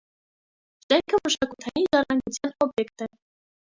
Շենքը 0.85 1.19
մշակութային 1.27 1.87
ժառանգության 1.97 2.57
օբյեկտ 2.67 3.07
է։ 3.09 3.13